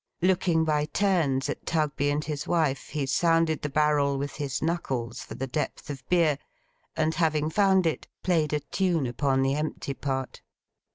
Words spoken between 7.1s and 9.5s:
having found it, played a tune upon